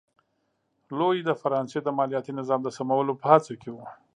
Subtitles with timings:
[0.97, 3.77] لويي د فرانسې د مالیاتي نظام د سمولو په هڅه کې و.